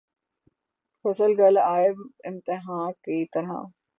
[1.05, 1.87] فصل گل آئی
[2.29, 3.53] امتحاں کی طرح